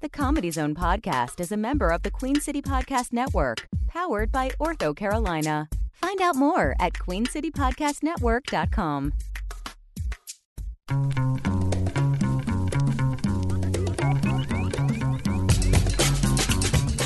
[0.00, 4.48] The Comedy Zone podcast is a member of the Queen City Podcast Network, powered by
[4.58, 5.68] Ortho Carolina.
[5.92, 9.12] Find out more at queencitypodcastnetwork.com.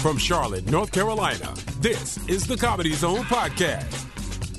[0.00, 3.92] From Charlotte, North Carolina, this is the Comedy Zone Podcast.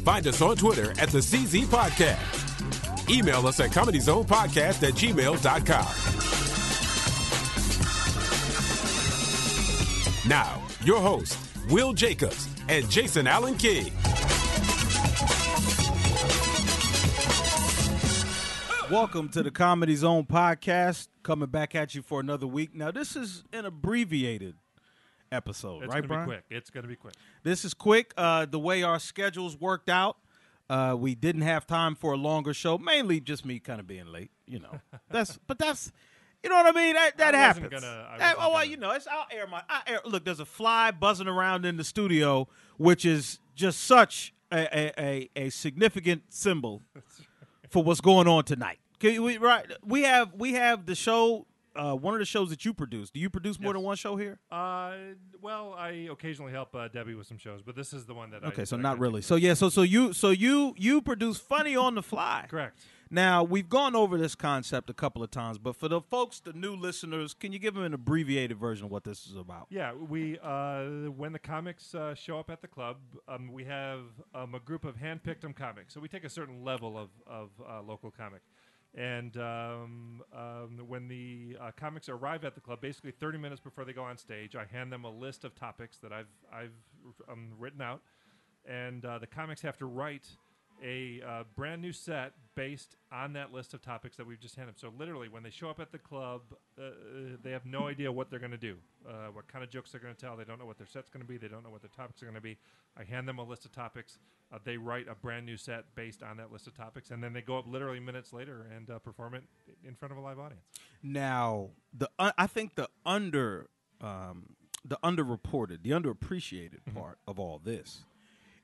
[0.03, 3.09] Find us on Twitter at the CZ Podcast.
[3.09, 6.24] Email us at comedyzonepodcast at gmail.com.
[10.27, 11.37] Now, your hosts,
[11.69, 13.91] Will Jacobs and Jason Allen King.
[18.91, 21.07] Welcome to the Comedy Zone podcast.
[21.23, 22.73] Coming back at you for another week.
[22.75, 24.55] Now, this is an abbreviated
[25.31, 26.25] episode, It's right, gonna Brian?
[26.29, 26.43] be quick.
[26.49, 27.13] It's gonna be quick.
[27.43, 28.13] This is quick.
[28.15, 30.17] Uh, the way our schedules worked out,
[30.69, 32.77] uh, we didn't have time for a longer show.
[32.77, 34.31] Mainly just me kind of being late.
[34.47, 34.79] You know,
[35.09, 35.91] that's but that's.
[36.45, 36.93] You know what I mean?
[36.93, 37.69] That that happens.
[37.69, 39.63] gonna- That- oh, well, you know, it's I'll air my.
[39.67, 42.47] I air, look, there's a fly buzzing around in the studio,
[42.77, 46.83] which is just such a a, a, a significant symbol
[47.71, 48.77] for what's going on tonight.
[48.97, 51.47] Okay, we right we have we have the show.
[51.75, 53.09] Uh, one of the shows that you produce.
[53.09, 53.79] Do you produce more Yes.
[53.79, 54.39] than one show here?
[54.49, 54.93] Uh,
[55.41, 58.45] well, I occasionally help uh, Debbie with some shows, but this is the one that.
[58.45, 59.21] I, Okay, so that I not really.
[59.21, 62.45] So yeah, so so you so you you produce funny on the fly.
[62.49, 62.79] Correct.
[63.09, 66.53] Now we've gone over this concept a couple of times, but for the folks, the
[66.53, 69.67] new listeners, can you give them an abbreviated version of what this is about?
[69.69, 74.01] Yeah, we uh, when the comics uh, show up at the club, um, we have
[74.33, 75.93] um, a group of hand-picked 'em comics.
[75.93, 78.41] So we take a certain level of of uh, local comic,
[78.95, 83.85] and um, um, when the uh, comics arrive at the club, basically 30 minutes before
[83.85, 86.73] they go on stage, I hand them a list of topics that I've I've
[87.31, 88.01] um, written out,
[88.65, 90.27] and uh, the comics have to write
[90.83, 94.75] a uh, brand new set based on that list of topics that we've just handed
[94.75, 94.91] them.
[94.91, 96.41] So literally, when they show up at the club,
[96.79, 96.83] uh,
[97.41, 100.01] they have no idea what they're going to do, uh, what kind of jokes they're
[100.01, 100.37] going to tell.
[100.37, 101.37] They don't know what their set's going to be.
[101.37, 102.57] They don't know what their topics are going to be.
[102.97, 104.17] I hand them a list of topics.
[104.53, 107.33] Uh, they write a brand new set based on that list of topics, and then
[107.33, 109.43] they go up literally minutes later and uh, perform it
[109.83, 110.63] in front of a live audience.
[111.01, 113.69] Now, the uh, I think the under
[114.01, 116.99] um, the underreported, the underappreciated Mm-hmm.
[116.99, 118.03] part of all this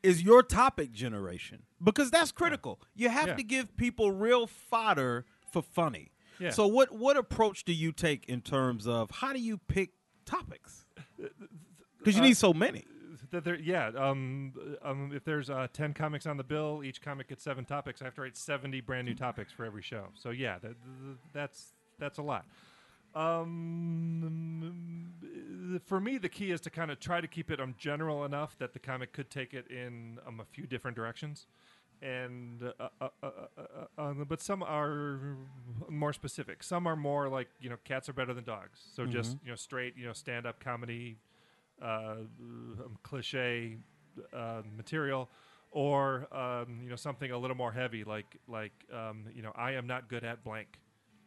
[0.03, 2.79] is your topic generation because that's critical.
[2.95, 3.35] You have Yeah.
[3.35, 6.11] to give people real fodder for funny.
[6.39, 6.49] Yeah.
[6.49, 9.91] So what what approach do you take in terms of how do you pick
[10.25, 10.85] topics?
[11.99, 12.83] Because you need so many.
[13.29, 13.91] That there, yeah.
[13.95, 18.01] Um, um, if there's uh, ten comics on the bill, each comic gets seven topics.
[18.01, 20.07] I have to write seventy brand new topics for every show.
[20.15, 20.73] So yeah, that,
[21.31, 22.45] that's that's a lot.
[23.13, 25.09] Um,
[25.85, 28.57] for me, the key is to kind of try to keep it um, general enough
[28.59, 31.45] that the comic could take it in um, a few different directions.
[32.01, 33.27] And uh, uh, uh, uh,
[33.57, 35.37] uh, uh, but some are
[35.87, 36.63] more specific.
[36.63, 38.79] Some are more like you know, cats are better than dogs.
[38.95, 41.17] So just you know, straight you know, stand up comedy,
[41.81, 43.77] uh, um, cliche
[44.33, 45.29] uh, material,
[45.69, 49.73] or um, you know something a little more heavy, like like um, you know I
[49.73, 50.79] am not good at blank,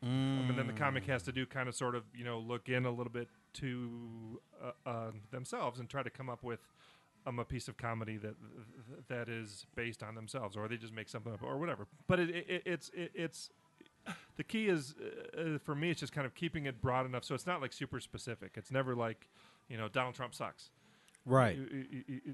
[0.04, 2.68] um, and then the comic has to do kind of sort of you know look
[2.68, 6.60] in a little bit to uh, uh, themselves and try to come up with
[7.26, 8.34] um, a piece of comedy that
[9.08, 11.86] that is based on themselves, or they just make something up, or whatever.
[12.06, 13.50] But it, it, it's it, it's
[14.36, 17.24] the key is uh, uh, for me it's just kind of keeping it broad enough
[17.24, 18.52] so it's not like super specific.
[18.56, 19.28] It's never like
[19.68, 20.70] you know donald trump sucks
[21.26, 21.58] Right.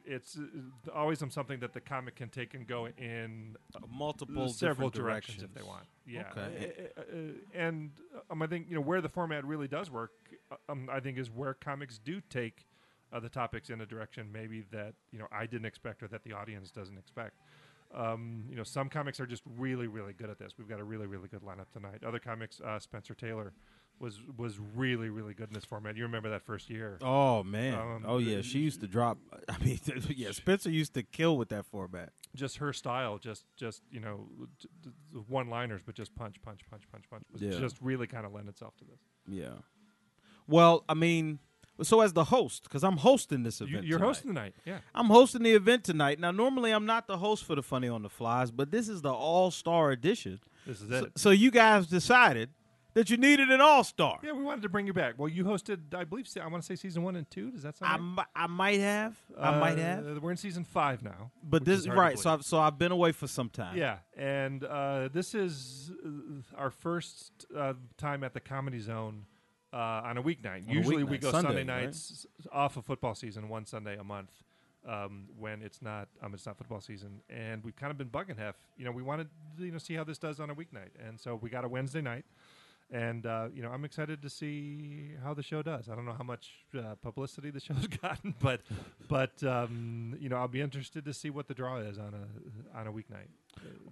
[0.04, 3.56] It's uh, always something that the comic can take and go in
[3.88, 6.72] Multiple several different directions if they want yeah Okay.
[6.96, 7.90] Uh, uh, uh, and
[8.30, 10.12] um, i think you know where the format really does work
[10.50, 12.66] uh, um, i think is where comics do take
[13.12, 16.24] uh, the topics in a direction maybe that you know i didn't expect or that
[16.24, 17.36] the audience doesn't expect
[17.92, 20.52] um, you know, some comics are just really, really good at this.
[20.56, 22.04] We've got a really, really good lineup tonight.
[22.06, 23.52] Other comics, uh, Spencer Taylor
[24.00, 25.96] was was really, really good in this format.
[25.96, 26.98] You remember that first year?
[27.02, 27.74] Oh man.
[27.74, 28.40] Um, oh yeah.
[28.42, 29.18] She used to drop.
[29.48, 29.78] I mean,
[30.08, 30.32] yeah.
[30.32, 32.10] Spencer used to kill with that format.
[32.34, 34.28] Just her style, just just you know,
[35.28, 37.24] one liners, but just punch, punch, punch, punch, punch.
[37.32, 37.58] Was Yeah.
[37.58, 39.00] just really kind of lend itself to this.
[39.28, 39.58] Yeah.
[40.46, 41.38] Well, I mean,
[41.82, 43.84] so as the host, because I'm hosting this event.
[43.84, 44.08] you're tonight.
[44.08, 44.78] hosting tonight, yeah.
[44.94, 46.18] I'm hosting the event tonight.
[46.18, 49.03] Now, normally I'm not the host for the Funny on the Flies, but this is
[49.03, 50.41] the All Star edition.
[50.66, 51.12] This is So, it.
[51.16, 52.50] so you guys decided
[52.95, 54.19] that you needed an All Star.
[54.22, 55.15] Yeah, we wanted to bring you back.
[55.19, 57.51] Well, you hosted, I believe, I want to say season one and two.
[57.51, 59.16] Does that I, sound mi- I might have.
[59.39, 60.07] I might have.
[60.07, 61.31] Uh, we're in season five now.
[61.42, 62.19] But this is right.
[62.19, 62.31] So.
[62.31, 63.77] I've, so I've been away for some time.
[63.77, 66.09] Yeah, and uh, this is uh,
[66.57, 69.27] our first uh, time at the Comedy Zone
[69.72, 70.65] uh, on a weeknight.
[70.69, 73.97] On a Usually we go Sunday, Sunday nights s- off of football season, one Sunday
[73.97, 74.31] a month.
[74.89, 78.39] Um, when it's not, um, it's not football season, and we've kind of been bugging
[78.39, 78.57] half.
[78.78, 79.28] You know, we wanted
[79.59, 81.69] to you know see how this does on a weeknight, and so we got a
[81.69, 82.25] Wednesday night,
[82.92, 85.89] And uh, you know, I'm excited to see how the show does.
[85.89, 88.63] I don't know how much uh, publicity the show's gotten, but
[89.09, 92.78] but um, you know, I'll be interested to see what the draw is on a
[92.78, 93.28] on a weeknight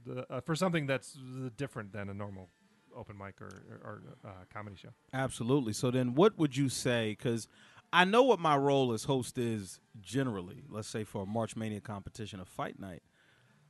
[0.06, 1.16] the, uh, for something that's
[1.56, 2.48] different than a normal
[2.96, 4.88] open mic or, or, uh, comedy show.
[5.12, 5.72] Absolutely.
[5.72, 7.10] So then, what would you say?
[7.16, 7.46] Because
[7.92, 10.64] I know what my role as host is generally.
[10.68, 13.02] Let's say for a March Mania competition, a fight night.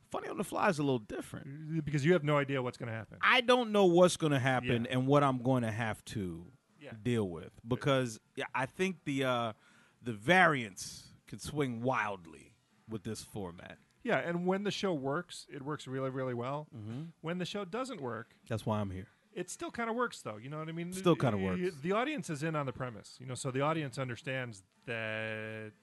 [0.09, 1.83] Funny on the fly is a little different.
[1.85, 3.17] because you have no idea what's going to happen.
[3.21, 4.91] I don't know what's going to happen Yeah.
[4.97, 6.45] and what I'm going to have to
[6.81, 6.91] Yeah.
[7.03, 9.53] deal with because yeah, I think the uh,
[10.01, 12.55] the variance could swing wildly
[12.89, 13.77] with this format.
[14.01, 16.67] Yeah, and when the show works, it works really, really well.
[16.75, 17.01] Mm-hmm.
[17.21, 19.07] When the show doesn't work, That's why I'm here.
[19.33, 20.37] it still kind of works, though.
[20.37, 20.93] You know what I mean?
[20.93, 21.75] Still kinda Y- works.
[21.83, 25.73] The audience is in on the premise, you know, so the audience understands that th-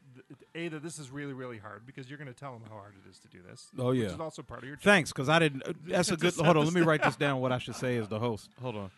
[0.55, 2.95] a that this is really, really hard because you're going to tell them how hard
[3.05, 3.69] it is to do this.
[3.79, 4.07] Oh, which yeah.
[4.07, 4.85] is also part of your job.
[4.85, 5.63] Thanks, because I didn't.
[5.63, 6.35] uh, That's a good.
[6.35, 7.41] Hold on, let me write this down.
[7.41, 8.51] What I should say as the host.
[8.61, 8.91] Hold on.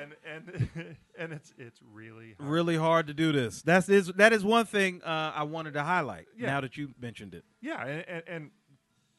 [0.00, 2.50] and and and it's it's really hard.
[2.50, 3.62] Really hard to do this.
[3.62, 6.26] That's is that is one thing uh, I wanted to highlight.
[6.36, 6.46] Yeah.
[6.46, 7.44] Now that you mentioned it.
[7.60, 8.50] Yeah, and, and, and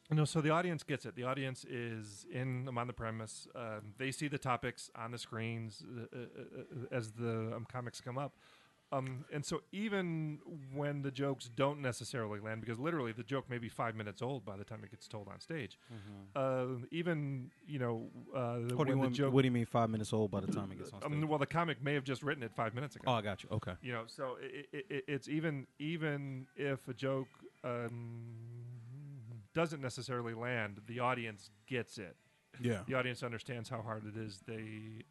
[0.09, 1.15] you know, so the audience gets it.
[1.15, 3.47] The audience is in I'm on the premise.
[3.55, 8.01] Um, they see the topics on the screens uh, uh, uh, as the um, comics
[8.01, 8.33] come up.
[8.91, 10.39] Um, and so even
[10.73, 14.45] when the jokes don't necessarily land, because literally the joke may be five minutes old
[14.45, 15.77] by the time it gets told on stage.
[16.35, 19.33] Uh, even you know uh, What do, you the want, joke.
[19.33, 21.11] what do you mean five minutes old by the time it gets on stage?
[21.13, 23.43] um, well, the comic may have just written it five minutes ago oh, I got
[23.43, 23.49] you.
[23.53, 23.73] Okay.
[23.81, 27.27] you know so it, it, it's even even if a joke
[27.63, 28.23] um,
[29.53, 32.15] doesn't necessarily land the audience gets it
[32.61, 32.81] Yeah.
[32.87, 35.03] the audience understands how hard it is they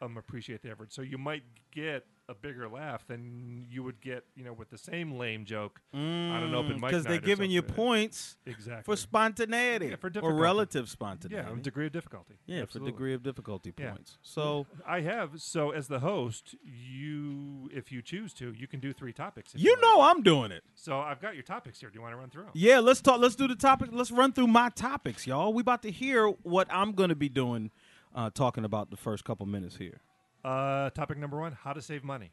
[0.00, 4.24] um, appreciate the effort so you might get a bigger laugh than you would get
[4.36, 7.50] you know with the same lame joke on an open mic because Mm, they're giving
[7.50, 11.48] you points exactly for spontaneity Yeah, for or relative yeah spontaneity.
[11.50, 12.92] um, degree of difficulty Yeah, Absolutely.
[12.92, 13.90] for degree of difficulty Yeah.
[13.90, 14.18] points.
[14.22, 18.92] So I have so as the host you if you choose to you can do
[18.92, 19.82] three topics you like.
[19.82, 20.62] know I'm doing it.
[20.74, 22.50] so I've got your topics here do you want to run through 'em?
[22.54, 23.20] Yeah, let's talk.
[23.20, 23.90] Let's do the topic.
[23.92, 25.52] Let's run through my topics, y'all.
[25.52, 27.70] We about to hear what I'm going to be doing,
[28.14, 30.00] uh, talking about the first couple minutes here.
[30.44, 32.32] Uh, topic number one: How to save money.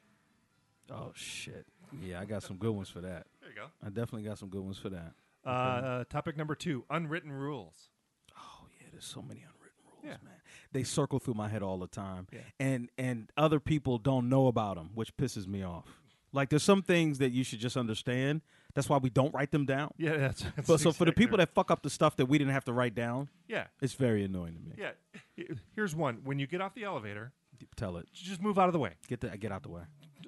[0.92, 1.66] Oh shit!
[2.02, 3.28] Yeah, I got some good ones for that.
[3.42, 3.66] There you go.
[3.84, 5.14] I definitely got some good ones for that.
[5.46, 7.90] Uh, topic number two: Unwritten rules.
[8.38, 10.18] Oh yeah, there's so many unwritten rules, Yeah.
[10.24, 10.34] man.
[10.72, 12.40] They circle through my head all the time, Yeah.
[12.60, 15.86] and and other people don't know about them, which pisses me off.
[16.32, 18.42] Like there's some things that you should just understand.
[18.76, 19.92] That's why we don't write them down.
[19.98, 20.42] Yeah, that's.
[20.56, 22.66] that's But so for the people that fuck up the stuff that we didn't have
[22.66, 24.76] to write down, yeah, it's very annoying to me.
[24.78, 25.46] yeah.
[25.76, 27.32] Here's one: When you get off the elevator,
[27.76, 28.08] Tell it.
[28.14, 28.94] just move out of the way.
[29.08, 29.82] Get the get out the way.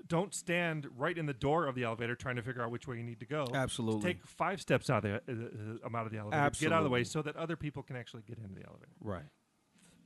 [0.08, 2.98] Don't stand right in the door of the elevator trying to figure out which way
[2.98, 3.48] you need to go.
[3.54, 4.02] Absolutely.
[4.02, 6.42] Take five steps out of the, uh, uh, out of the elevator.
[6.42, 6.70] Absolutely.
[6.70, 8.92] Get out of the way so that other people can actually get into the elevator.
[9.00, 9.24] Right.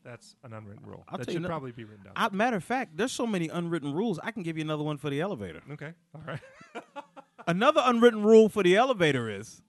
[0.03, 1.03] That's an unwritten rule.
[1.07, 2.13] I'll that should probably be written down.
[2.15, 4.19] I, matter of fact, there's so many unwritten rules.
[4.21, 5.63] I can give you another one for the elevator.
[5.71, 5.93] okay.
[6.13, 6.39] All right.
[7.47, 9.61] Another unwritten rule for the elevator is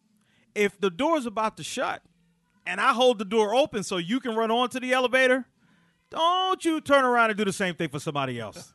[0.54, 2.02] if the door's about to shut
[2.66, 5.46] and I hold the door open so you can run onto the elevator,
[6.16, 8.72] don't you turn around and do the same thing for somebody else.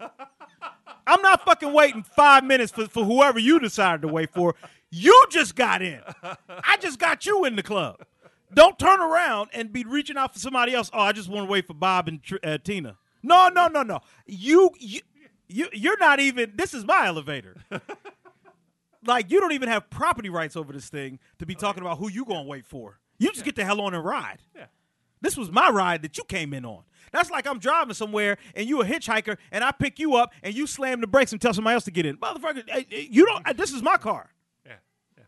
[1.08, 4.56] I'm not fucking waiting five minutes for, for whoever you decided to wait for.
[4.92, 6.02] You just got in.
[6.48, 8.06] I just got you in the club.
[8.54, 10.90] Don't turn around and be reaching out for somebody else.
[10.94, 12.98] Oh, I just want to wait for Bob and uh, Tina.
[13.24, 14.02] No, no, no, no.
[14.26, 15.02] You, you,
[15.48, 16.54] you, you're not even.
[16.56, 17.58] This is my elevator.
[19.06, 22.10] like you don't even have property rights over this thing to be talking about who
[22.10, 23.00] you gonna wait for.
[23.18, 24.40] You just get the hell on and ride.
[24.56, 24.66] Yeah.
[25.22, 26.84] This was my ride that you came in on.
[27.12, 30.54] That's like I'm driving somewhere and you a hitchhiker and I pick you up and
[30.56, 32.18] you slam the brakes and tell somebody else to get in.
[32.18, 33.58] Motherfucker, you don't.
[33.58, 34.30] This is my car.
[34.66, 34.74] Yeah.
[35.18, 35.24] Yeah.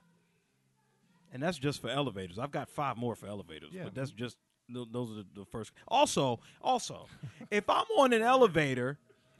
[1.34, 2.40] And that's just for elevators.
[2.40, 3.84] I've got five more for elevators, Yeah.
[3.86, 4.38] but that's just
[4.70, 5.72] those are the, the first.
[5.88, 7.08] Also, also,
[7.52, 8.98] if I'm on an elevator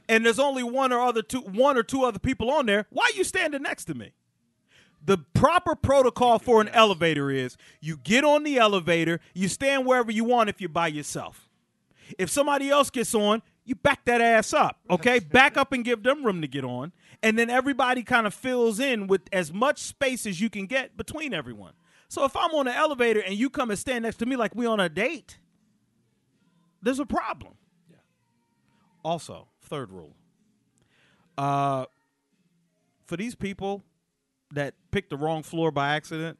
[0.08, 3.10] and there's only one or other two, one or two other people on there, why
[3.12, 4.12] are you standing next to me?
[5.06, 10.10] The proper protocol for an elevator is you get on the elevator, you stand wherever
[10.10, 11.48] you want if you're by yourself.
[12.18, 15.18] If somebody else gets on, you back that ass up, okay?
[15.18, 16.92] back up and give them room to get on.
[17.22, 20.96] And then everybody kind of fills in with as much space as you can get
[20.96, 21.72] between everyone.
[22.08, 24.54] So if I'm on an elevator and you come and stand next to me like
[24.54, 25.38] we on a date,
[26.82, 27.54] there's a problem.
[27.90, 27.96] Yeah.
[29.02, 30.14] Also, third rule.
[31.36, 31.86] Uh
[33.06, 33.82] for these people
[34.54, 36.38] that pick the wrong floor by accident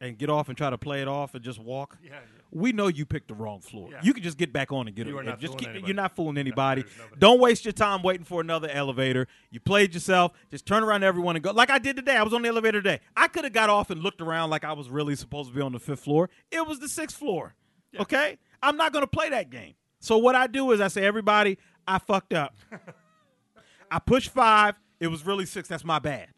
[0.00, 1.96] and get off and try to play it off and just walk.
[2.02, 2.10] Yeah.
[2.10, 2.18] yeah.
[2.52, 3.88] We know you picked the wrong floor.
[3.90, 4.00] Yeah.
[4.02, 5.24] You can just get back on and get You it.
[5.24, 5.86] not just keep, anybody.
[5.86, 6.82] You're not fooling anybody.
[6.82, 7.18] nobody.
[7.18, 9.26] Don't waste your time waiting for another elevator.
[9.50, 10.32] You played yourself.
[10.50, 11.50] Just turn around to everyone and go.
[11.52, 12.16] Like I did today.
[12.16, 13.00] I was on the elevator today.
[13.16, 15.60] I could have got off and looked around like I was really supposed to be
[15.60, 16.30] on the fifth floor.
[16.50, 17.54] It was the sixth floor.
[17.98, 18.38] Okay?
[18.62, 19.74] I'm not going to play that game.
[20.00, 22.54] So what I do is I say, everybody, I fucked up.
[23.90, 24.74] I pushed five.
[25.00, 25.68] It was really six.
[25.68, 26.28] That's my bad.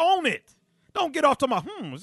[0.00, 0.54] Own it.
[0.92, 1.94] Don't get off to my hmm.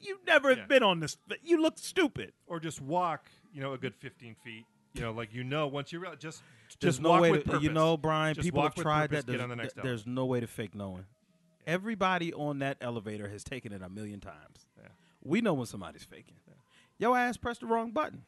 [0.00, 0.66] You've never Yeah.
[0.66, 1.16] been on this.
[1.42, 2.32] You look stupid.
[2.46, 4.64] or just walk, you know, a good 15 feet.
[4.94, 6.42] You know, like you know, once you realize, just
[6.80, 7.62] There's just no walk way with to, purpose.
[7.64, 8.34] you know, Brian.
[8.34, 9.32] Just people have tried purpose, that.
[9.32, 11.04] Get There's, on the next th- there's no way to fake knowing.
[11.66, 14.68] Everybody on that elevator has taken it a million times.
[14.80, 14.88] Yeah.
[15.22, 16.36] We know when somebody's faking.
[16.98, 18.22] Your ass pressed the wrong button.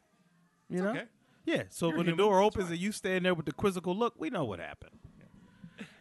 [0.69, 0.89] You know.
[0.89, 1.03] okay.
[1.45, 1.63] Yeah.
[1.69, 2.17] So You're when human.
[2.17, 2.73] the door opens fine.
[2.73, 4.99] and you stand there with the quizzical look, we know what happened.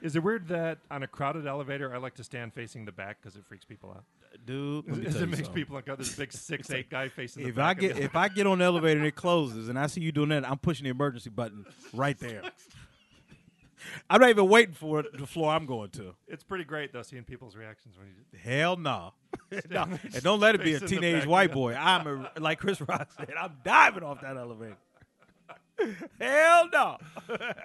[0.03, 3.19] Is it weird that on a crowded elevator, I like to stand facing the back
[3.21, 4.05] because it freaks people out?
[4.23, 5.55] Uh, dude, let me Because tell it you makes something.
[5.55, 7.77] people like, oh, this big six eight guy facing the If I back.
[7.77, 10.01] of get the if I get on the elevator and it closes and I see
[10.01, 12.43] you doing that, I'm pushing the emergency button right there.
[14.11, 16.15] I'm not even waiting for it, the floor I'm going to.
[16.27, 18.39] it's pretty great though, seeing people's reactions when you.
[18.39, 19.13] Hell no.
[19.71, 19.83] no.
[19.83, 21.75] And don't let it be a Facing the teenage back, white boy.
[21.75, 24.77] I'm a, like Chris Rock said, I'm diving off that elevator.
[26.21, 26.99] Hell no.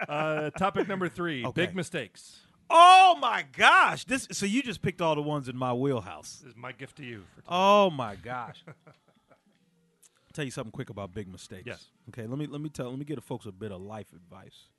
[0.08, 1.66] Uh, topic number three: Okay.
[1.68, 2.42] big mistakes.
[2.70, 4.06] Oh my gosh.
[4.06, 6.40] This so you just picked all the ones in my wheelhouse.
[6.44, 7.24] This is my gift to you.
[7.36, 7.44] For.
[7.48, 8.64] Oh my gosh.
[10.34, 11.64] tell you something quick about big mistakes.
[11.66, 11.86] Yes.
[12.10, 14.08] Okay, let me let me tell let me give the folks a bit of life
[14.14, 14.70] advice.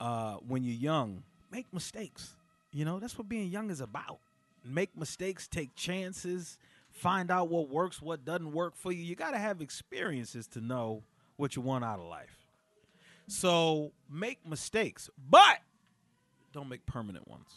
[0.00, 2.34] Uh, when you're young, make mistakes.
[2.72, 4.18] You know, that's what being young is about.
[4.64, 6.58] Make mistakes, take chances,
[6.90, 9.02] find out what works, what doesn't work for you.
[9.02, 11.02] You got to have experiences to know
[11.36, 12.36] what you want out of life.
[13.28, 15.58] So, make mistakes, but
[16.52, 17.48] don't make permanent ones.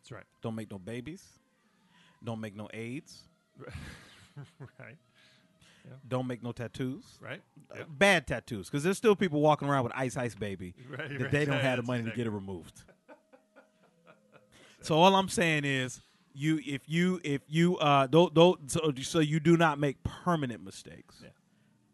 [0.00, 0.24] That's right.
[0.42, 1.22] Don't make no babies.
[2.22, 3.22] Don't make no AIDS.
[4.78, 4.96] right.
[6.08, 7.04] Don't make no tattoos.
[7.20, 7.42] Right.
[7.70, 11.20] Uh, Bad tattoos, because there's still people walking around with Ice Ice Baby Right, that
[11.20, 11.30] right.
[11.30, 12.82] they don't Yeah, have the money to get it removed.
[14.80, 16.00] so all I'm saying is,
[16.32, 20.64] you if you if you uh don't don't so, so you do not make permanent
[20.64, 21.20] mistakes.
[21.22, 21.28] Yeah.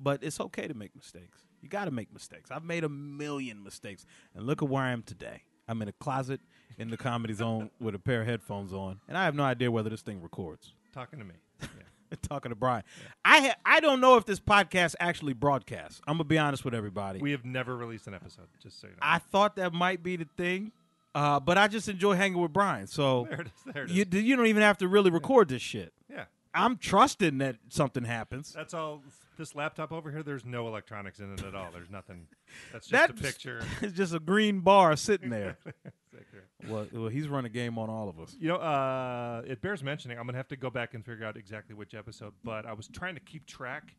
[0.02, 1.38] But it's okay to make mistakes.
[1.62, 2.50] You got to make mistakes.
[2.50, 5.42] I've made a million mistakes, and look at where I am today.
[5.68, 6.40] I'm in a closet
[6.78, 9.70] in the comedy zone with a pair of headphones on, and I have no idea
[9.70, 10.72] whether this thing records.
[10.92, 11.34] Talking to me.
[12.12, 12.16] Yeah.
[12.28, 12.82] talking to Brian.
[13.24, 16.00] I ha- I don't know if this podcast actually broadcasts.
[16.08, 17.20] I'm gonna be honest with everybody.
[17.20, 18.48] we have never released an episode.
[18.60, 18.98] Just so you know.
[19.00, 20.72] I thought that might be the thing,
[21.14, 22.88] uh, but I just enjoy hanging with Brian.
[22.88, 23.52] So there it is.
[23.74, 23.96] There it is.
[23.96, 25.92] you you don't even have to really record this shit.
[26.54, 28.52] I'm trusting that something happens.
[28.52, 29.02] That's all.
[29.38, 31.68] This laptop over here, there's no electronics in it at all.
[31.72, 32.26] There's nothing.
[32.72, 33.62] That's just That's a picture.
[33.80, 35.56] It's just a green bar sitting there.
[36.68, 38.36] Well, well, he's run a game on all of us.
[38.38, 40.18] You know, uh, it bears mentioning.
[40.18, 42.88] I'm gonna have to go back and figure out exactly which episode, but I was
[42.88, 43.94] trying to keep track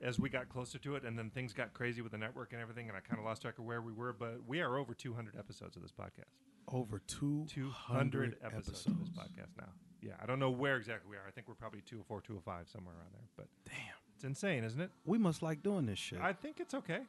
[0.00, 2.60] as we got closer to it, and then things got crazy with the network and
[2.60, 4.12] everything, and I kind of lost track of where we were.
[4.12, 6.30] But we are over 200 episodes of this podcast.
[6.68, 9.68] Over 200, 200 episodes, of this podcast now.
[10.04, 11.22] Yeah, I don't know where exactly we are.
[11.26, 13.22] I think we're probably 204, 205, somewhere around there.
[13.36, 13.76] But Damn,
[14.14, 14.90] it's insane, isn't it?
[15.06, 16.20] we must like doing this shit.
[16.20, 17.00] I think it's okay.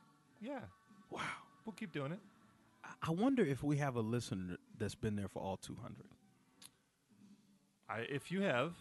[0.42, 0.60] Yeah,
[1.10, 1.20] wow.
[1.66, 2.20] we'll keep doing it.
[3.02, 5.96] I wonder if we have a listener that's been there for all 200.
[7.90, 8.74] I, if you have,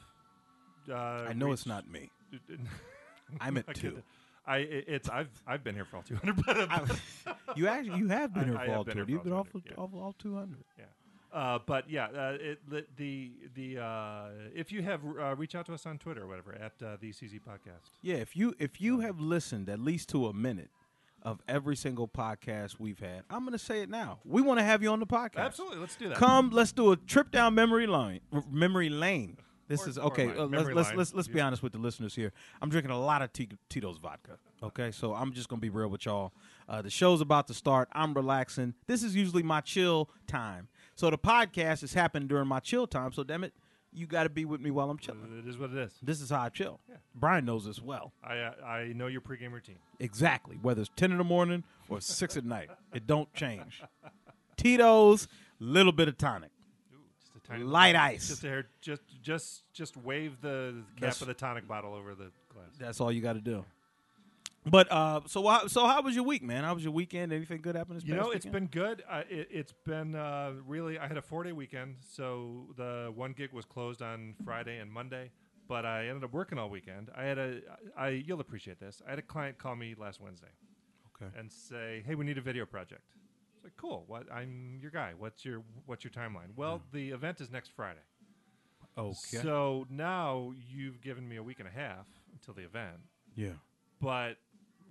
[0.90, 2.10] uh, I know it's not me.
[3.40, 4.02] I'm at two.
[4.46, 7.00] I it- it's I've I've been here for all 200, but,
[7.56, 9.08] You actually you have been I- here I for have all been 200.
[9.08, 9.82] here You've been all off, 200, yeah.
[9.82, 10.56] off all 200.
[10.78, 10.84] yeah.
[11.34, 15.66] Uh, but yeah, uh, it, the the the uh, if you have uh, reach out
[15.66, 17.90] to us on Twitter or whatever at uh, the CZ podcast.
[18.02, 20.70] Yeah, if you if you have listened at least to a minute
[21.22, 24.20] of every single podcast we've had, I'm going to say it now.
[24.24, 25.38] We want to have you on the podcast.
[25.38, 26.18] Absolutely, let's do that.
[26.18, 28.20] Come, let's do a trip down memory lane.
[28.48, 29.36] Memory lane.
[29.66, 30.28] This Or- is okay.
[30.28, 32.32] uh, let's let's let's, let's be honest with the listeners here.
[32.62, 34.38] I'm drinking a lot of T- Tito's vodka.
[34.62, 36.32] Okay, so I'm just gonna be real with y'all.
[36.68, 37.88] Uh, the show's about to start.
[37.92, 38.74] I'm relaxing.
[38.86, 40.68] This is usually my chill time.
[40.94, 43.12] So the podcast is happening during my chill time.
[43.12, 43.52] So damn it,
[43.92, 45.42] you got to be with me while I'm chilling.
[45.44, 45.92] It is what it is.
[46.02, 46.80] This is how I chill.
[46.88, 46.96] Yeah.
[47.14, 48.12] Brian knows this well.
[48.22, 49.78] I uh, I know your pregame routine.
[50.00, 50.56] Exactly.
[50.60, 53.82] Whether it's ten in the morning or six at night, it don't change.
[54.56, 56.50] Tito's, little bit of tonic.
[57.20, 58.28] Just a tiny Light ice.
[58.28, 62.14] Just a hair, just just just wave the cap That's- of the tonic bottle over
[62.14, 62.66] the glass.
[62.78, 63.64] That's all you got to do.
[64.66, 66.64] But uh, so how, so how was your week, man?
[66.64, 67.32] How was your weekend?
[67.32, 68.70] Anything good happen this You know, it's weekend?
[68.70, 69.04] been good.
[69.08, 70.98] Uh, it, it's been uh, really.
[70.98, 74.90] I had a four day weekend, so the one gig was closed on Friday and
[74.90, 75.30] Monday,
[75.68, 77.10] but I ended up working all weekend.
[77.14, 77.60] I had a.
[77.96, 79.02] I you'll appreciate this.
[79.06, 80.52] I had a client call me last Wednesday
[81.14, 81.30] okay.
[81.38, 83.02] and say, "Hey, we need a video project."
[83.56, 84.04] It's like, "Cool.
[84.06, 84.32] What?
[84.32, 85.12] I'm your guy.
[85.18, 88.00] What's your What's your timeline?" Well, the event is next Friday.
[88.96, 89.38] Okay.
[89.42, 93.00] So now you've given me a week and a half until the event.
[93.34, 93.50] yeah.
[94.00, 94.36] But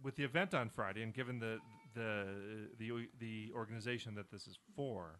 [0.03, 1.59] with the event on Friday, and given the
[1.95, 5.19] the the the organization that this is for,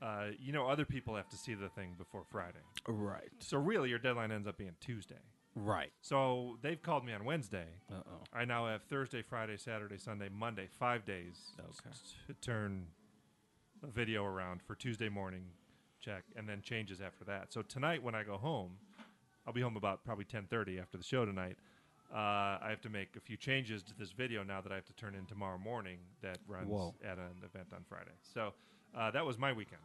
[0.00, 2.58] uh, you know, other people have to see the thing before Friday.
[2.88, 3.30] Right.
[3.38, 5.20] So really, your deadline ends up being Tuesday.
[5.54, 5.92] Right.
[6.00, 7.66] So they've called me on Wednesday.
[7.90, 8.22] Uh oh.
[8.32, 11.94] I now have Thursday, Friday, Saturday, Sunday, Monday, five days Okay.
[12.28, 12.86] to turn
[13.82, 15.44] a video around for Tuesday morning
[16.00, 17.52] check, and then changes after that.
[17.52, 18.72] So tonight, when I go home,
[19.46, 21.58] I'll be home about probably 10:30 after the show tonight.
[22.12, 24.84] Uh, I have to make a few changes to this video now that I have
[24.86, 25.98] to turn in tomorrow morning.
[26.20, 26.94] That runs Whoa.
[27.02, 28.12] at an event on Friday.
[28.34, 28.52] So
[28.96, 29.80] uh, that was my weekend.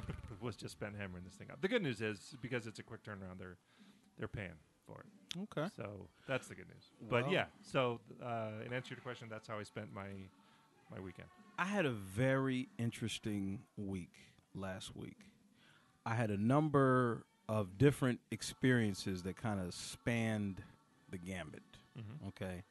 [0.40, 1.60] was just spent hammering this thing up.
[1.60, 3.56] The good news is because it's a quick turnaround, they're
[4.18, 5.40] they're paying for it.
[5.42, 5.68] Okay.
[5.76, 6.84] So that's the good news.
[7.10, 10.08] But yeah, so uh, in answer to your question, that's how I spent my
[10.90, 11.28] my weekend.
[11.58, 14.12] I had a very interesting week
[14.54, 15.18] last week.
[16.04, 20.62] I had a number of different experiences that kind of spanned
[21.10, 21.62] the gambit.
[22.28, 22.62] Okay.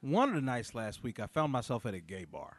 [0.00, 2.56] One of the nights last week, I found myself at a gay bar.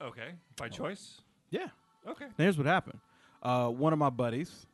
[0.00, 1.20] Okay, by choice.
[1.50, 1.68] Yeah.
[2.06, 2.26] Okay.
[2.26, 3.00] Now, here's what happened.
[3.42, 4.66] Uh, one of my buddies,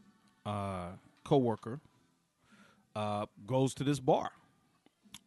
[0.45, 0.89] uh,
[1.25, 1.81] coworker,
[2.95, 4.31] uh, goes to this bar.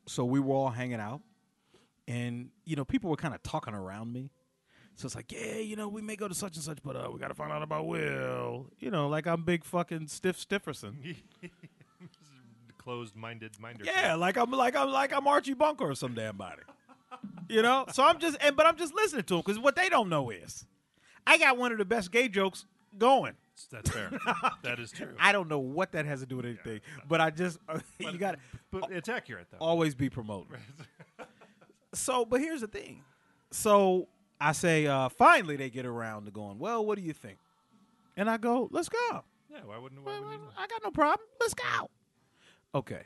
[0.05, 1.21] So we were all hanging out,
[2.07, 4.29] and you know, people were kind of talking around me.
[4.95, 7.09] So it's like, yeah, you know, we may go to such and such, but uh,
[7.11, 8.67] we got to find out about Will.
[8.79, 11.15] You know, like I'm big fucking stiff Stifferson.
[12.77, 13.83] Closed-minded minder.
[13.83, 16.61] Yeah, like I'm like I'm like I'm Archie Bunker or some damn body.
[17.49, 19.89] You know, so I'm just and but I'm just listening to them because what they
[19.89, 20.65] don't know is
[21.25, 22.65] I got one of the best gay jokes
[22.97, 23.33] going.
[23.71, 24.11] that's fair.
[24.63, 25.15] that is true.
[25.19, 27.57] I don't know what that has to do with anything, but I just
[27.99, 28.39] you got to
[28.71, 29.57] but it's accurate though.
[29.59, 30.57] always be promoting.
[31.93, 33.01] so, but here's the thing.
[33.51, 34.07] So
[34.45, 36.59] I say, uh, finally they get around to going.
[36.59, 37.39] Well, what do you think?
[38.15, 39.23] And I go, let's go.
[39.49, 40.03] yeah, why wouldn't?
[40.03, 40.51] Why wouldn't?
[40.55, 41.27] I got no problem.
[41.39, 41.89] Let's go.
[42.75, 43.01] Okay.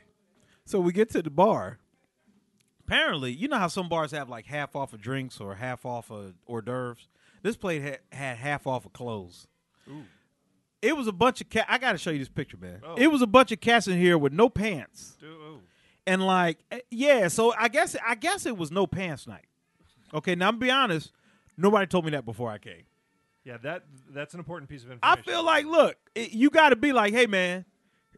[0.66, 1.78] So we get to the bar.
[2.86, 6.10] Apparently, you know how some bars have like half off of drinks or half off
[6.10, 7.08] of hors d'oeuvres.
[7.42, 9.46] This plate had, had half off of clothes.
[9.88, 10.04] Ooh.
[10.82, 11.64] It was a bunch of cat.
[11.70, 12.82] I got to show you this picture, man.
[12.84, 12.96] Oh.
[12.98, 15.60] It was a bunch of cats in here with no pants, oh.
[16.06, 17.28] and like, eh, yeah.
[17.28, 19.46] So I guess I guess it was no pants night.
[20.12, 21.12] Okay, now I'm be honest.
[21.60, 22.82] Nobody told me that before I came.
[23.44, 25.24] Yeah, that that's an important piece of information.
[25.26, 27.64] I feel like, look, it, you got to be like, hey, man,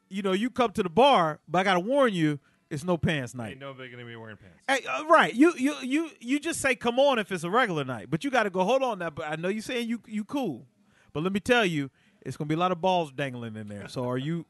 [0.08, 2.96] you know, you come to the bar, but I got to warn you, it's no
[2.96, 3.52] pants night.
[3.52, 4.58] ain't nobody gonna be wearing pants.
[4.66, 5.34] Hey, uh, right?
[5.34, 8.30] You you you you just say come on if it's a regular night, but you
[8.30, 8.64] got to go.
[8.64, 10.66] Hold on now, but I know you saying you you cool,
[11.12, 11.90] but let me tell you,
[12.22, 13.88] it's gonna be a lot of balls dangling in there.
[13.88, 14.46] So are you?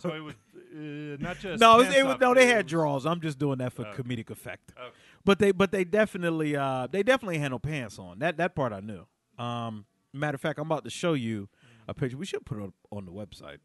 [0.00, 2.46] so it was uh, not just no, it was, pants it was, up, no, they
[2.46, 3.04] had draws.
[3.04, 4.02] I'm just doing that for Okay.
[4.02, 4.72] comedic effect.
[4.78, 4.94] Okay.
[5.24, 8.18] But they but they definitely uh they definitely had no pants on.
[8.18, 9.06] That that part I knew.
[9.42, 11.48] Um, matter of fact, I'm about to show you
[11.88, 12.16] a picture.
[12.16, 13.58] We should put it on the website.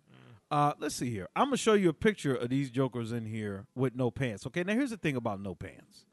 [0.52, 1.28] Uh, let's see here.
[1.36, 4.48] I'm gonna show you a picture of these jokers in here with no pants.
[4.48, 6.06] Okay, now here's the thing about no pants.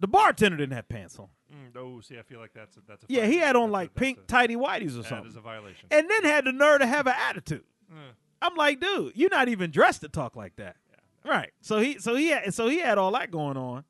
[0.00, 1.28] The bartender didn't have pants on.
[1.50, 3.94] Mm, oh, see, I feel like that's a, that's a Yeah, he had on like
[3.94, 5.86] that's pink a- tighty whities or That something, is a violation.
[5.90, 7.64] and then had the nerve to have an attitude.
[7.90, 7.94] Uh,
[8.42, 10.76] I'm like, dude, you're not even dressed to talk like that.
[11.24, 11.52] Right.
[11.62, 13.84] So he so he had so he had all that going on.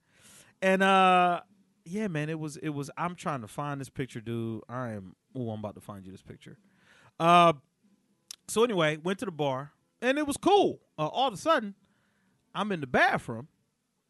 [0.64, 1.40] And uh
[1.84, 4.62] yeah, man, it was it was I'm trying to find this picture, dude.
[4.68, 6.56] I am oh, I'm about to find you this picture.
[7.20, 7.52] Uh
[8.48, 10.80] so anyway, went to the bar and it was cool.
[10.98, 11.74] Uh, all of a sudden,
[12.54, 13.48] I'm in the bathroom,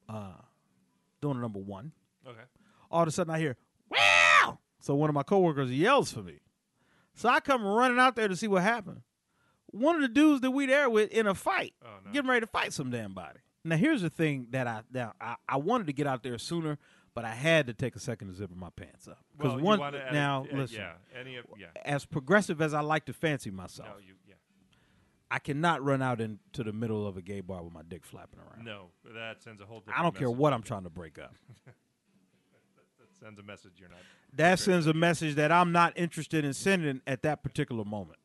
[0.08, 0.34] uh
[1.20, 1.90] doing number one.
[2.26, 2.38] okay.
[2.90, 3.56] All of a sudden I hear,
[3.90, 4.58] Wow!
[4.80, 6.38] So one of my coworkers yells for me.
[7.14, 9.00] So I come running out there to see what happened.
[9.66, 12.12] One of the dudes that we there with in a fight, Oh, no.
[12.12, 13.40] getting ready to fight some damn body.
[13.64, 16.78] Now here's the thing that I now I, I wanted to get out there sooner,
[17.14, 19.64] but I had to take a second to zip my pants up because Well, you
[19.64, 20.92] one now uh, listen, Yeah.
[21.18, 21.66] Any of yeah.
[21.84, 24.34] as progressive as I like to fancy myself, No, you yeah.
[25.30, 28.38] I cannot run out into the middle of a gay bar with my dick flapping
[28.40, 28.64] around.
[28.64, 29.80] No, that sends a whole.
[29.80, 31.34] different I don't care what I'm trying to break up.
[32.98, 33.98] That sends a message you're not.
[34.34, 38.18] that sends a message that I'm not interested in sending at that particular moment.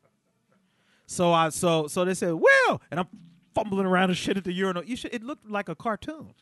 [1.06, 3.08] So I so so they said, "Well," and I'm
[3.54, 4.84] fumbling around and shit at the urinal.
[4.84, 5.14] You should.
[5.14, 6.34] It looked like a cartoon.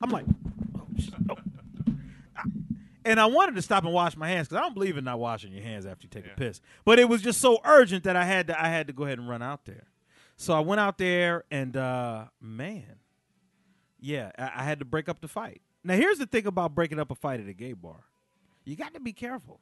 [0.00, 0.24] I'm like,
[0.76, 0.86] oh,
[1.30, 1.34] oh.
[3.04, 5.18] and I wanted to stop and wash my hands because I don't believe in not
[5.18, 6.32] washing your hands after you take Yeah.
[6.34, 6.60] a piss.
[6.84, 9.18] But it was just so urgent that I had to I had to go ahead
[9.18, 9.88] and run out there.
[10.36, 12.96] So I went out there and uh, man,
[14.00, 15.62] yeah, I, I had to break up the fight.
[15.82, 18.04] Now here's the thing about breaking up a fight at a gay bar.
[18.64, 19.60] You got to be careful.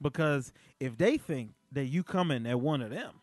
[0.00, 3.14] Because if they think that you coming at one of them.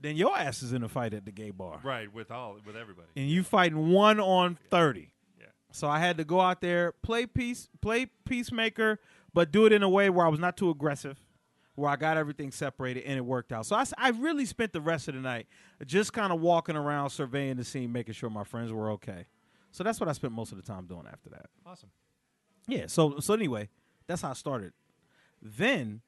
[0.00, 1.80] Then your ass is in a fight at the gay bar.
[1.82, 2.12] Right.
[2.12, 3.08] With all with everybody.
[3.16, 5.10] And you fighting one on 30.
[5.38, 5.46] Yeah.
[5.72, 8.98] So I had to go out there, play peace, play peacemaker,
[9.34, 11.18] but do it in a way where I was not too aggressive,
[11.74, 13.66] where I got everything separated and it worked out.
[13.66, 15.46] So I, I really spent the rest of the night
[15.86, 19.26] just kind of walking around, surveying the scene, making sure my friends were okay.
[19.72, 21.46] So that's what I spent most of the time doing after that.
[21.64, 21.90] Awesome.
[22.66, 22.86] Yeah.
[22.86, 23.68] So so anyway,
[24.06, 24.72] that's how I started.
[25.42, 26.00] Then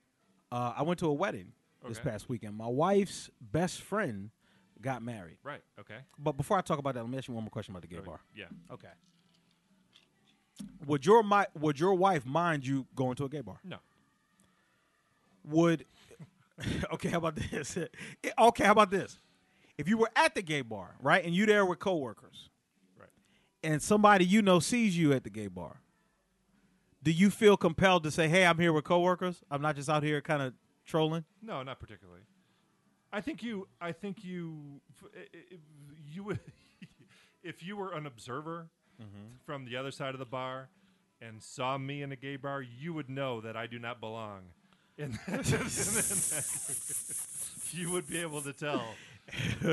[0.51, 1.53] uh, I went to a wedding
[1.89, 2.11] this Okay.
[2.11, 2.57] past weekend.
[2.57, 4.31] My wife's best friend
[4.81, 5.39] got married.
[5.43, 5.63] Right.
[5.81, 5.99] Okay.
[6.19, 7.89] But before I talk about that, let me ask you one more question about the
[7.89, 8.21] gay bar.
[8.35, 8.47] Yeah.
[8.71, 8.89] Okay.
[10.87, 13.59] Would your mi- would your wife mind you going to a gay bar?
[13.65, 13.79] No.
[15.45, 15.87] Would
[16.93, 17.09] okay?
[17.11, 17.77] How about this?
[18.39, 19.19] Okay, how about this?
[19.79, 22.51] If you were at the gay bar, right, and you there with coworkers,
[22.99, 23.09] Right.
[23.65, 25.81] and somebody you know sees you at the gay bar,
[27.03, 29.43] do you feel compelled to say, "Hey, I'm here with coworkers.
[29.51, 31.25] I'm not just out here kind of trolling"?
[31.43, 32.23] No, not particularly.
[33.13, 33.69] I think you.
[33.81, 34.81] I think you.
[35.03, 35.59] f- i- i-
[36.07, 36.41] You would,
[37.43, 38.69] if you were an observer
[39.01, 39.37] mm-hmm.
[39.45, 40.69] from the other side of the bar
[41.21, 44.43] and saw me in a gay bar, you would know that I do not belong.
[44.99, 46.47] In that, in that
[47.73, 48.85] you would be able to tell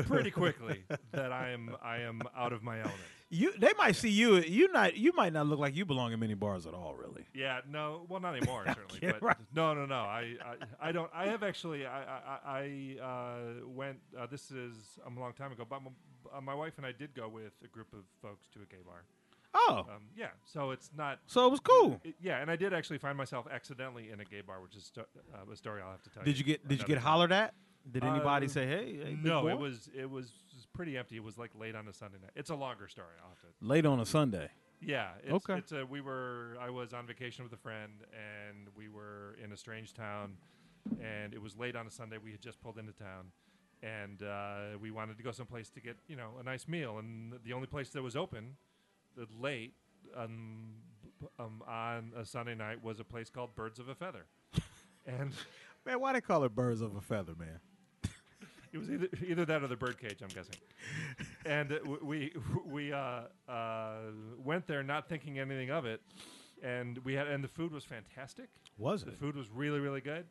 [0.06, 1.76] pretty quickly that I am.
[1.82, 3.00] I am out of my element.
[3.32, 4.38] You they might see you.
[4.38, 7.24] You not you might not look like you belong in many bars at all, really.
[7.32, 8.98] Yeah, no, well, not anymore, certainly.
[9.00, 9.36] But right.
[9.54, 9.94] no, no, no.
[10.00, 10.34] I,
[10.80, 11.08] I, I don't.
[11.14, 11.86] I have actually.
[11.86, 13.98] I, I, I uh, went.
[14.18, 14.74] Uh, this is
[15.06, 15.94] um, a long time ago, but m-
[16.36, 18.82] uh, my wife and I did go with a group of folks to a gay
[18.84, 19.04] bar.
[19.54, 21.18] Oh, Um, yeah, so it's not.
[21.26, 22.00] so it was cool.
[22.04, 24.84] it- yeah, and I did actually find myself accidentally in a gay bar, which is
[24.86, 26.26] sto- uh, a story I'll have to tell you.
[26.32, 27.02] Did you get Did you get time.
[27.04, 27.54] hollered at?
[27.90, 28.96] Did anybody Uh, say, "Hey"?
[29.04, 30.30] hey No, it was it was
[30.72, 31.16] pretty empty.
[31.16, 32.32] It was like late on a Sunday night.
[32.34, 33.08] It's a longer story.
[33.22, 34.48] I'll have to late on a Sunday.
[34.80, 35.10] Yeah.
[35.22, 35.58] It's, Okay.
[35.58, 36.56] It's a, we were.
[36.60, 40.36] I was on vacation with a friend, and we were in a strange town,
[41.00, 42.16] and it was late on a Sunday.
[42.22, 43.26] We had just pulled into town,
[43.82, 47.34] and uh, we wanted to go someplace to get you know a nice meal, and
[47.44, 48.56] the only place that was open,
[49.16, 49.74] the late
[50.16, 50.70] um,
[51.38, 54.24] um, on a Sunday night was a place called Birds of a Feather,
[55.06, 55.32] and
[55.86, 57.60] Man, why they call it birds of a feather, man?
[58.72, 60.54] It was either either that or the birdcage, I'm guessing.
[61.44, 62.32] and uh, we
[62.64, 63.94] we uh, uh,
[64.38, 66.00] went there not thinking anything of it,
[66.62, 68.48] and we had and the food was fantastic.
[68.78, 69.06] Was it?
[69.06, 69.18] The it?
[69.18, 70.24] food was really really good,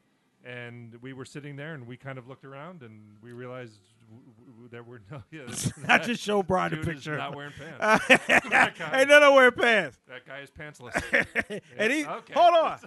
[0.45, 4.23] and we were sitting there and we kind of looked around and we realized w-
[4.52, 5.21] w- there were no.
[5.32, 7.17] Yeah, this- I that just showed Brian dude is picture.
[7.17, 8.08] not wearing pants.
[8.49, 9.97] that, guy, Ain't none of wearing pants.
[10.08, 11.62] that guy is pantsless.
[11.78, 12.34] and he, okay.
[12.34, 12.80] hold on.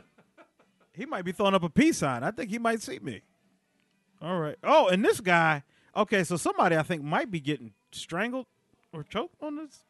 [0.95, 2.23] He might be throwing up a peace sign.
[2.23, 3.23] I think he might see me.
[4.23, 4.57] All right.
[4.63, 5.65] Oh, and this guy.
[5.97, 8.47] Okay, so somebody I think might be getting strangled
[8.93, 9.81] or choked on this.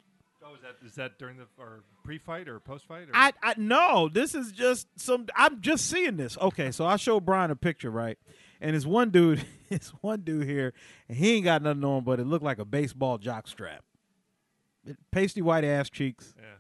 [0.45, 3.09] oh, is that is that during the or pre-fight or post-fight?
[3.09, 3.11] Or?
[3.15, 5.27] I I no, this is just some.
[5.37, 6.39] I'm just seeing this.
[6.39, 8.19] Okay, so I showed Brian a picture, right?
[8.61, 10.73] And it's one dude, it's one dude here,
[11.09, 13.85] and he ain't got nothing on, but it looked like a baseball jock strap.
[15.13, 16.55] Pasty white ass cheeks, yeah.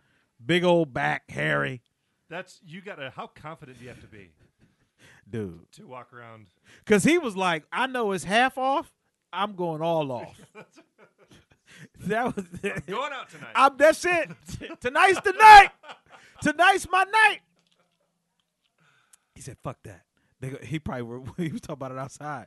[0.45, 1.83] big old back, hairy
[2.29, 3.11] That's you got to.
[3.11, 4.31] How confident do you have to be
[5.33, 5.73] dude.
[5.73, 6.47] to walk around?
[6.85, 8.93] Because he was like, I know it's half off.
[9.33, 10.41] I'm going all off.
[12.07, 12.45] that was
[12.87, 13.53] Going out tonight.
[13.55, 14.31] I'm, that's it.
[14.81, 15.71] Tonight's the night.
[16.43, 17.41] Tonight's my night.
[19.35, 20.03] He said, "Fuck that."
[20.41, 22.47] They, go- he probably were, he was talking about it outside.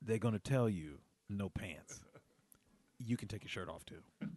[0.00, 2.00] They're gonna tell you no pants.
[2.98, 4.02] You can take your shirt off too.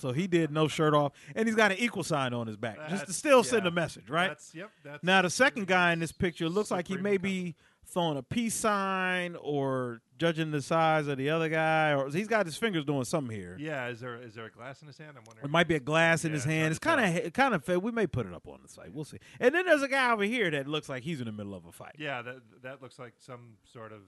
[0.00, 2.76] So he did no shirt off, and he's got an equal sign on his back,
[2.76, 4.28] just to That's- still send a message, right?
[4.28, 4.70] That's yep.
[4.82, 7.54] That's Now the second guy in this picture looks like he may be
[7.86, 12.46] throwing a peace sign or judging the size of the other guy, or he's got
[12.46, 13.56] his fingers doing something here.
[13.58, 15.10] Yeah, is there is there a glass in his hand?
[15.16, 15.44] I'm wondering.
[15.44, 16.70] It might be a glass in Yeah, his hand.
[16.70, 17.66] It's kind of kind of.
[17.82, 18.92] We may put it up on the site.
[18.92, 19.18] We'll see.
[19.40, 21.64] And then there's a guy over here that looks like he's in the middle of
[21.66, 21.96] a fight.
[21.98, 24.00] Yeah, that that looks like some sort of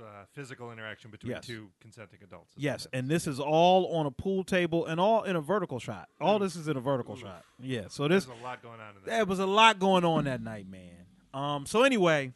[0.00, 1.46] uh, physical interaction between Yes.
[1.46, 2.52] two consenting adults.
[2.56, 6.08] Yes, and this is all on a pool table and all in a vertical shot.
[6.20, 7.44] All this is in a vertical shot.
[7.60, 7.82] Yeah.
[7.88, 9.28] So this there's a lot going on in there that.
[9.28, 11.06] was a lot going on that night, man.
[11.34, 11.66] Um.
[11.66, 12.32] So anyway,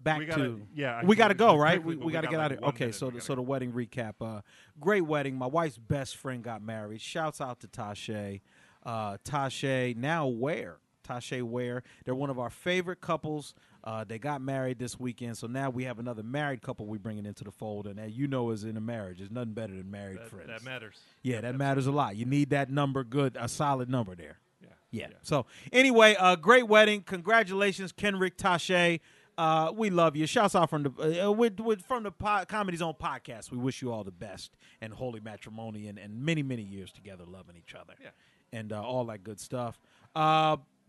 [0.00, 1.80] back We gotta- to yeah, I we got to go right.
[1.82, 2.68] quickly, We, we we got to get like out of here.
[2.68, 2.84] Okay.
[2.86, 2.94] minute.
[2.96, 4.14] So the, so the wedding recap.
[4.20, 4.40] Uh,
[4.80, 5.36] great wedding.
[5.36, 7.00] My wife's best friend got married.
[7.00, 8.40] Shouts out to Tasha.
[8.84, 11.82] Uh, Tasha now where Tasha Ware.
[12.04, 13.54] They're one of our favorite couples.
[13.84, 17.26] Uh, they got married this weekend, so now we have another married couple we bringing
[17.26, 19.18] into the fold, and that you know is in a marriage.
[19.18, 20.48] There's nothing better than married that, friends.
[20.48, 20.96] that matters.
[21.22, 22.16] Yeah, that matters a lot.
[22.16, 24.38] You need that number, good, a solid number there.
[24.62, 24.68] Yeah.
[24.90, 25.06] Yeah.
[25.22, 27.02] So anyway, uh, great wedding.
[27.02, 29.00] Congratulations, Kenrick Tashe.
[29.36, 30.26] Uh, we love you.
[30.26, 33.50] Shouts out from the uh, with, with from the po- Comedy Zone podcast.
[33.50, 37.24] We wish you all the best and holy matrimony and, and many many years together,
[37.26, 37.94] loving each other.
[38.00, 38.10] Yeah.
[38.52, 39.78] And uh, all that good stuff.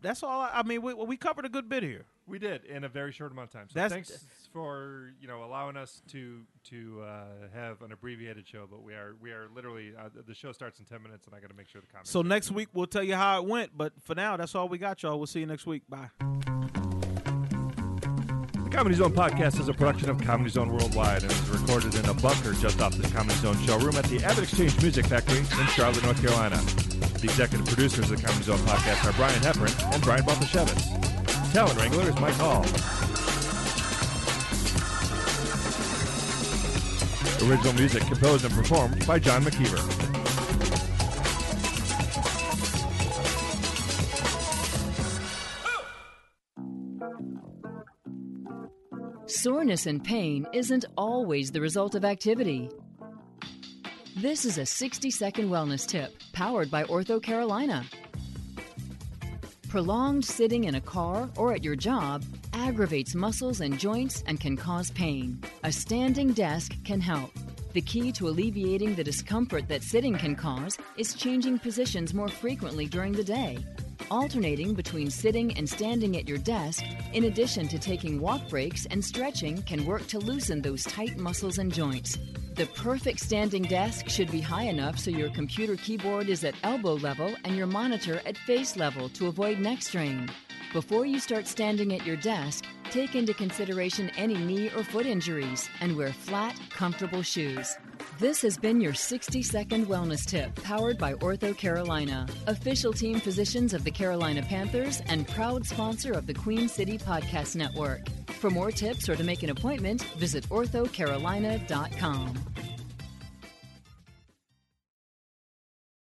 [0.02, 0.42] That's all.
[0.42, 2.06] I, I mean, we we covered a good bit here.
[2.28, 3.70] We did in a very short amount of time.
[3.70, 8.68] So That's- thanks for you know allowing us to to uh, have an abbreviated show.
[8.70, 11.40] But we are we are literally uh, the show starts in ten minutes, and I
[11.40, 12.10] got to make sure the comments.
[12.12, 13.78] So next week we'll tell you how it went.
[13.78, 15.18] But for now, that's all we got, y'all.
[15.18, 15.84] We'll see you next week.
[15.90, 16.10] Bye.
[18.64, 22.06] The Comedy Zone podcast is a production of Comedy Zone Worldwide and is recorded in
[22.10, 26.04] a bunker just off the Comedy Zone showroom at the AvidXchange Music Factory in Charlotte,
[26.04, 26.62] North Carolina.
[27.20, 31.54] The executive producers of the Comedy Zone podcast are Brian Heffron and Brian Baltashevitz.
[31.54, 32.66] Talent Wrangler is Mike Hall.
[37.50, 40.06] Original music composed and performed by John McKeever.
[49.28, 52.70] Soreness and pain isn't always the result of activity.
[54.26, 57.86] This is a 60 second wellness tip powered by Ortho Carolina.
[59.70, 64.58] Prolonged sitting in a car or at your job aggravates muscles and joints and can
[64.58, 65.40] cause pain.
[65.64, 67.30] A standing desk can help.
[67.74, 72.88] The key to alleviating the discomfort that sitting can cause is changing positions more frequently
[72.88, 73.60] during the day.
[74.10, 76.84] Alternating between sitting and standing at your desk,
[77.14, 81.60] in addition to taking walk breaks and stretching, can work to loosen those tight muscles
[81.60, 82.18] and joints.
[82.56, 86.94] The perfect standing desk should be high enough so your computer keyboard is at elbow
[86.94, 90.30] level and your monitor at face level to avoid neck strain.
[90.72, 95.68] Before you start standing at your desk, take into consideration any knee or foot injuries
[95.82, 97.76] and wear flat, comfortable shoes.
[98.18, 103.74] This has been your 60 second wellness tip powered by Ortho Carolina, official team physicians
[103.74, 108.08] of the Carolina Panthers and proud sponsor of the Queen City Podcast Network.
[108.40, 112.55] For more tips or to make an appointment, visit orthocarolina.com.